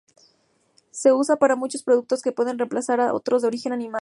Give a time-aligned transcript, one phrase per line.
[0.91, 3.99] Es usada para muchos productos que pueden reemplazar a otros de origen animal.